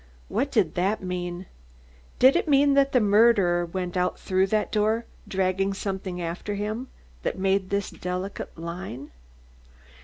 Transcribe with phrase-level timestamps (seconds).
[0.29, 1.45] What did that mean?
[2.17, 6.87] Did it mean that the murderer went out through that door, dragging something after him
[7.21, 9.11] that made this delicate line?